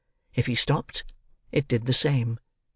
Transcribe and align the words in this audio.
If 0.33 0.47
he 0.47 0.55
stopped 0.55 1.03
it 1.51 1.67
did 1.67 1.85
the 1.85 1.93
same. 1.93 2.39